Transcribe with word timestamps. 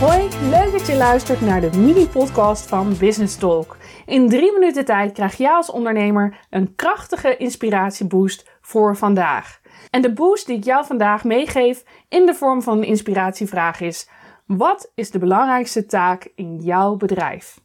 Leuk 0.00 0.72
dat 0.72 0.86
je 0.86 0.96
luistert 0.96 1.40
naar 1.40 1.60
de 1.60 1.78
mini-podcast 1.78 2.68
van 2.68 2.96
Business 2.98 3.36
Talk. 3.36 3.76
In 4.06 4.28
drie 4.28 4.52
minuten 4.52 4.84
tijd 4.84 5.12
krijg 5.12 5.36
jij 5.36 5.52
als 5.52 5.70
ondernemer 5.70 6.46
een 6.50 6.74
krachtige 6.74 7.36
inspiratieboost 7.36 8.50
voor 8.60 8.96
vandaag. 8.96 9.60
En 9.90 10.02
de 10.02 10.12
boost 10.12 10.46
die 10.46 10.56
ik 10.56 10.64
jou 10.64 10.86
vandaag 10.86 11.24
meegeef 11.24 11.84
in 12.08 12.26
de 12.26 12.34
vorm 12.34 12.62
van 12.62 12.78
een 12.78 12.84
inspiratievraag 12.84 13.80
is: 13.80 14.08
wat 14.46 14.92
is 14.94 15.10
de 15.10 15.18
belangrijkste 15.18 15.86
taak 15.86 16.32
in 16.34 16.56
jouw 16.56 16.96
bedrijf? 16.96 17.60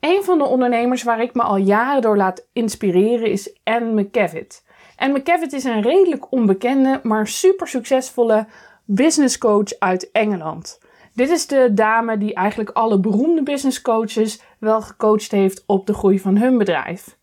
Een 0.00 0.24
van 0.24 0.38
de 0.38 0.44
ondernemers 0.44 1.02
waar 1.02 1.22
ik 1.22 1.34
me 1.34 1.42
al 1.42 1.56
jaren 1.56 2.02
door 2.02 2.16
laat 2.16 2.46
inspireren 2.52 3.30
is 3.30 3.58
Anne 3.64 4.02
McCavitt. 4.02 4.64
Anne 4.96 5.18
McCavitt 5.18 5.52
is 5.52 5.64
een 5.64 5.82
redelijk 5.82 6.32
onbekende, 6.32 7.00
maar 7.02 7.26
super 7.26 7.68
succesvolle 7.68 8.46
business 8.84 9.38
coach 9.38 9.78
uit 9.78 10.10
Engeland. 10.10 10.80
Dit 11.14 11.30
is 11.30 11.46
de 11.46 11.74
dame 11.74 12.18
die 12.18 12.34
eigenlijk 12.34 12.70
alle 12.70 13.00
beroemde 13.00 13.42
business 13.42 13.82
coaches 13.82 14.42
wel 14.58 14.82
gecoacht 14.82 15.30
heeft 15.30 15.64
op 15.66 15.86
de 15.86 15.94
groei 15.94 16.20
van 16.20 16.36
hun 16.36 16.58
bedrijf. 16.58 17.18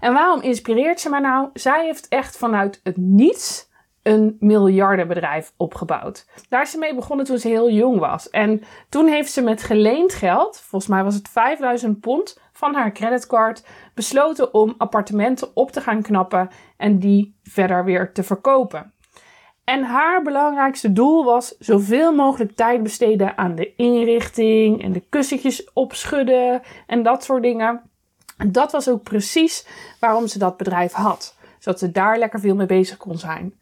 En 0.00 0.12
waarom 0.12 0.40
inspireert 0.40 1.00
ze 1.00 1.10
mij 1.10 1.20
nou? 1.20 1.48
Zij 1.54 1.84
heeft 1.84 2.08
echt 2.08 2.36
vanuit 2.36 2.80
het 2.82 2.96
niets 2.96 3.72
een 4.02 4.36
miljardenbedrijf 4.40 5.52
opgebouwd. 5.56 6.26
Daar 6.48 6.62
is 6.62 6.70
ze 6.70 6.78
mee 6.78 6.94
begonnen 6.94 7.26
toen 7.26 7.38
ze 7.38 7.48
heel 7.48 7.70
jong 7.70 7.98
was. 7.98 8.30
En 8.30 8.62
toen 8.88 9.06
heeft 9.06 9.32
ze 9.32 9.42
met 9.42 9.62
geleend 9.62 10.14
geld, 10.14 10.60
volgens 10.60 10.90
mij 10.90 11.04
was 11.04 11.14
het 11.14 11.28
5000 11.28 12.00
pond 12.00 12.40
van 12.52 12.74
haar 12.74 12.92
creditcard, 12.92 13.66
besloten 13.94 14.54
om 14.54 14.74
appartementen 14.78 15.56
op 15.56 15.70
te 15.70 15.80
gaan 15.80 16.02
knappen 16.02 16.48
en 16.76 16.98
die 16.98 17.36
verder 17.42 17.84
weer 17.84 18.12
te 18.12 18.22
verkopen. 18.22 18.93
En 19.64 19.82
haar 19.82 20.22
belangrijkste 20.22 20.92
doel 20.92 21.24
was 21.24 21.56
zoveel 21.58 22.14
mogelijk 22.14 22.56
tijd 22.56 22.82
besteden 22.82 23.38
aan 23.38 23.54
de 23.54 23.74
inrichting 23.76 24.82
en 24.82 24.92
de 24.92 25.02
kussentjes 25.08 25.72
opschudden 25.72 26.62
en 26.86 27.02
dat 27.02 27.24
soort 27.24 27.42
dingen. 27.42 27.82
dat 28.46 28.72
was 28.72 28.88
ook 28.88 29.02
precies 29.02 29.66
waarom 30.00 30.26
ze 30.26 30.38
dat 30.38 30.56
bedrijf 30.56 30.92
had. 30.92 31.36
Zodat 31.58 31.78
ze 31.78 31.90
daar 31.90 32.18
lekker 32.18 32.40
veel 32.40 32.54
mee 32.54 32.66
bezig 32.66 32.96
kon 32.96 33.18
zijn. 33.18 33.54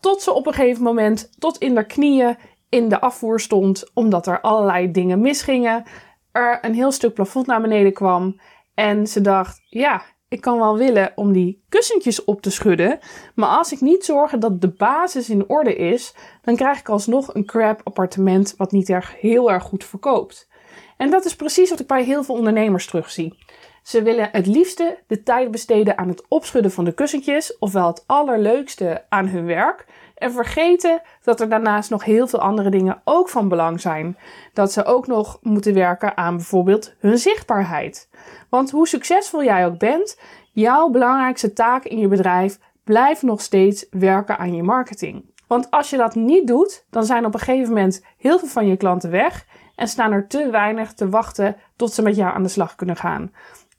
Tot 0.00 0.22
ze 0.22 0.32
op 0.32 0.46
een 0.46 0.52
gegeven 0.52 0.82
moment 0.82 1.30
tot 1.38 1.58
in 1.58 1.74
de 1.74 1.86
knieën 1.86 2.36
in 2.68 2.88
de 2.88 3.00
afvoer 3.00 3.40
stond, 3.40 3.90
omdat 3.94 4.26
er 4.26 4.40
allerlei 4.40 4.90
dingen 4.90 5.20
misgingen. 5.20 5.84
Er 6.32 6.58
een 6.62 6.74
heel 6.74 6.92
stuk 6.92 7.14
plafond 7.14 7.46
naar 7.46 7.60
beneden 7.60 7.92
kwam. 7.92 8.40
En 8.74 9.06
ze 9.06 9.20
dacht: 9.20 9.62
ja, 9.68 10.02
ik 10.32 10.40
kan 10.40 10.58
wel 10.58 10.76
willen 10.76 11.12
om 11.14 11.32
die 11.32 11.62
kussentjes 11.68 12.24
op 12.24 12.42
te 12.42 12.50
schudden. 12.50 12.98
Maar 13.34 13.48
als 13.48 13.72
ik 13.72 13.80
niet 13.80 14.04
zorg 14.04 14.30
dat 14.30 14.60
de 14.60 14.68
basis 14.68 15.30
in 15.30 15.48
orde 15.48 15.74
is, 15.74 16.14
dan 16.42 16.56
krijg 16.56 16.78
ik 16.78 16.88
alsnog 16.88 17.34
een 17.34 17.44
crap 17.44 17.80
appartement 17.84 18.54
wat 18.56 18.72
niet 18.72 18.88
erg, 18.88 19.20
heel 19.20 19.50
erg 19.50 19.62
goed 19.62 19.84
verkoopt. 19.84 20.48
En 20.96 21.10
dat 21.10 21.24
is 21.24 21.36
precies 21.36 21.70
wat 21.70 21.80
ik 21.80 21.86
bij 21.86 22.04
heel 22.04 22.24
veel 22.24 22.34
ondernemers 22.34 22.86
terugzie. 22.86 23.38
Ze 23.82 24.02
willen 24.02 24.28
het 24.32 24.46
liefste 24.46 24.98
de 25.06 25.22
tijd 25.22 25.50
besteden 25.50 25.98
aan 25.98 26.08
het 26.08 26.24
opschudden 26.28 26.72
van 26.72 26.84
de 26.84 26.92
kussentjes, 26.92 27.58
ofwel 27.58 27.86
het 27.86 28.04
allerleukste 28.06 29.04
aan 29.08 29.26
hun 29.26 29.46
werk. 29.46 29.86
En 30.14 30.32
vergeten 30.32 31.02
dat 31.22 31.40
er 31.40 31.48
daarnaast 31.48 31.90
nog 31.90 32.04
heel 32.04 32.26
veel 32.26 32.40
andere 32.40 32.70
dingen 32.70 33.00
ook 33.04 33.28
van 33.28 33.48
belang 33.48 33.80
zijn. 33.80 34.18
Dat 34.52 34.72
ze 34.72 34.84
ook 34.84 35.06
nog 35.06 35.38
moeten 35.42 35.74
werken 35.74 36.16
aan 36.16 36.36
bijvoorbeeld 36.36 36.94
hun 36.98 37.18
zichtbaarheid. 37.18 38.08
Want 38.48 38.70
hoe 38.70 38.88
succesvol 38.88 39.44
jij 39.44 39.66
ook 39.66 39.78
bent, 39.78 40.20
jouw 40.52 40.88
belangrijkste 40.88 41.52
taak 41.52 41.84
in 41.84 41.98
je 41.98 42.08
bedrijf 42.08 42.58
blijft 42.84 43.22
nog 43.22 43.40
steeds 43.40 43.86
werken 43.90 44.38
aan 44.38 44.54
je 44.54 44.62
marketing. 44.62 45.30
Want 45.46 45.70
als 45.70 45.90
je 45.90 45.96
dat 45.96 46.14
niet 46.14 46.46
doet, 46.46 46.86
dan 46.90 47.04
zijn 47.04 47.26
op 47.26 47.34
een 47.34 47.40
gegeven 47.40 47.68
moment 47.68 48.04
heel 48.16 48.38
veel 48.38 48.48
van 48.48 48.66
je 48.66 48.76
klanten 48.76 49.10
weg 49.10 49.46
en 49.76 49.88
staan 49.88 50.12
er 50.12 50.26
te 50.26 50.50
weinig 50.50 50.92
te 50.92 51.08
wachten 51.08 51.56
tot 51.76 51.92
ze 51.92 52.02
met 52.02 52.16
jou 52.16 52.34
aan 52.34 52.42
de 52.42 52.48
slag 52.48 52.74
kunnen 52.74 52.96
gaan. 52.96 53.32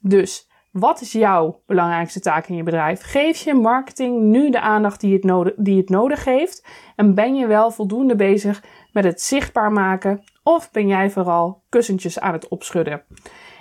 Dus 0.06 0.48
wat 0.70 1.00
is 1.00 1.12
jouw 1.12 1.60
belangrijkste 1.66 2.20
taak 2.20 2.46
in 2.46 2.56
je 2.56 2.62
bedrijf? 2.62 3.02
Geef 3.02 3.42
je 3.42 3.54
marketing 3.54 4.20
nu 4.20 4.50
de 4.50 4.60
aandacht 4.60 5.00
die 5.00 5.12
het, 5.12 5.24
nodig, 5.24 5.52
die 5.56 5.76
het 5.76 5.88
nodig 5.88 6.24
heeft? 6.24 6.66
En 6.96 7.14
ben 7.14 7.34
je 7.34 7.46
wel 7.46 7.70
voldoende 7.70 8.16
bezig 8.16 8.62
met 8.92 9.04
het 9.04 9.20
zichtbaar 9.20 9.72
maken? 9.72 10.24
Of 10.42 10.70
ben 10.70 10.86
jij 10.86 11.10
vooral 11.10 11.62
kussentjes 11.68 12.20
aan 12.20 12.32
het 12.32 12.48
opschudden? 12.48 13.02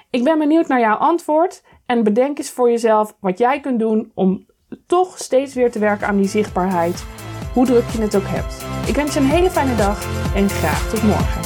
Ik 0.10 0.24
ben 0.24 0.40
benieuwd 0.40 0.68
naar 0.68 0.80
jouw 0.80 0.98
antwoord 0.98 1.64
en 1.86 2.04
bedenk 2.04 2.38
eens 2.38 2.52
voor 2.52 2.70
jezelf 2.70 3.16
wat 3.20 3.38
jij 3.38 3.60
kunt 3.60 3.80
doen 3.80 4.12
om 4.14 4.46
toch 4.88 5.18
steeds 5.18 5.54
weer 5.54 5.72
te 5.72 5.80
werken 5.80 6.08
aan 6.08 6.18
die 6.18 6.28
zichtbaarheid, 6.28 7.06
hoe 7.54 7.66
druk 7.66 7.90
je 7.90 8.02
het 8.02 8.16
ook 8.16 8.28
hebt. 8.28 8.88
Ik 8.90 8.96
wens 8.96 9.14
je 9.14 9.20
een 9.20 9.26
hele 9.26 9.50
fijne 9.50 9.76
dag 9.76 10.34
en 10.36 10.50
graag 10.50 10.90
tot 10.90 11.04
morgen. 11.04 11.43